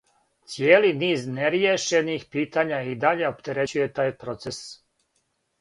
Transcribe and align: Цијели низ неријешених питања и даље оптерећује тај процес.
Цијели 0.53 0.89
низ 1.01 1.27
неријешених 1.35 2.25
питања 2.37 2.81
и 2.95 2.97
даље 3.05 3.29
оптерећује 3.31 3.87
тај 4.01 4.13
процес. 4.25 4.63